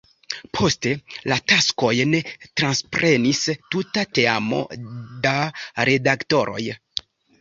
Poste, 0.59 0.93
la 1.31 1.35
taskojn 1.51 2.15
transprenis 2.61 3.43
tuta 3.75 4.07
teamo 4.21 4.63
da 5.27 5.37
redaktoroj. 5.91 6.63